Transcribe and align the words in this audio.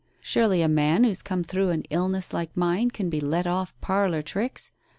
Surely 0.19 0.63
a 0.63 0.67
man 0.67 1.03
who's 1.03 1.21
come 1.21 1.43
through 1.43 1.69
an 1.69 1.83
illness 1.91 2.33
like 2.33 2.57
mine 2.57 2.89
can 2.89 3.07
be 3.07 3.21
let 3.21 3.45
off 3.45 3.79
parlour 3.81 4.23
tricks? 4.23 4.71